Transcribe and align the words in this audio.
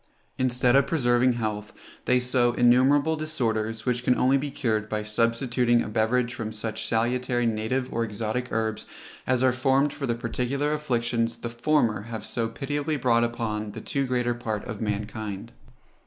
Instead 0.39 0.75
of 0.75 0.87
preserving 0.87 1.33
health, 1.33 1.73
they 2.05 2.19
sow 2.19 2.53
innumerable 2.53 3.15
disorders, 3.15 3.85
which 3.85 4.03
can 4.03 4.17
only 4.17 4.35
be 4.35 4.49
cured 4.49 4.89
by 4.89 5.03
substituting 5.03 5.83
a 5.83 5.87
beverage 5.87 6.33
from 6.33 6.51
such 6.51 6.87
salutary 6.87 7.45
native 7.45 7.93
or 7.93 8.03
exotic 8.03 8.47
herbs 8.51 8.87
as 9.27 9.43
are 9.43 9.53
formed 9.53 9.93
for 9.93 10.07
the 10.07 10.15
particular 10.15 10.73
afflictions 10.73 11.37
the 11.37 11.51
former 11.51 12.01
have 12.09 12.25
so 12.25 12.47
pitiably 12.47 12.97
brought 12.97 13.23
upon 13.23 13.73
the 13.73 13.81
too 13.81 14.07
greater 14.07 14.33
part 14.33 14.65
of 14.67 14.81
mankind. 14.81 15.53